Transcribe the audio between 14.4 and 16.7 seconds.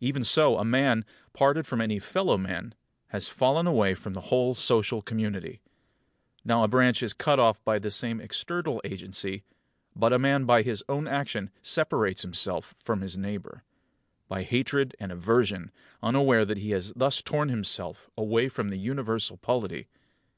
hatred and aversion, unaware that